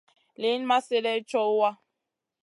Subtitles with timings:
[0.41, 1.69] Liyn ma slèdeyn co wa.